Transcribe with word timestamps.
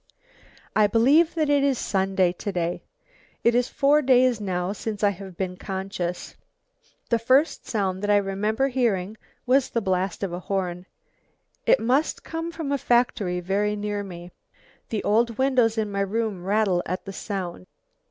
"I 0.75 0.87
believe 0.87 1.35
that 1.35 1.47
it 1.47 1.63
is 1.63 1.77
Sunday 1.77 2.31
to 2.33 2.51
day. 2.51 2.81
It 3.43 3.53
is 3.53 3.69
four 3.69 4.01
days 4.01 4.41
now 4.41 4.73
since 4.73 5.03
I 5.03 5.11
have 5.11 5.37
been 5.37 5.55
conscious. 5.57 6.33
The 7.09 7.19
first 7.19 7.67
sound 7.67 8.01
that 8.01 8.09
I 8.09 8.17
remember 8.17 8.69
hearing 8.69 9.15
was 9.45 9.69
the 9.69 9.79
blast 9.79 10.23
of 10.23 10.33
a 10.33 10.39
horn. 10.39 10.87
It 11.67 11.79
must 11.79 12.23
come 12.23 12.51
from 12.51 12.71
a 12.71 12.79
factory 12.79 13.41
very 13.41 13.75
near 13.75 14.03
me. 14.03 14.31
The 14.89 15.03
old 15.03 15.37
windows 15.37 15.77
in 15.77 15.91
my 15.91 16.01
room 16.01 16.45
rattle 16.45 16.81
at 16.87 17.05
the 17.05 17.13
sound. 17.13 17.67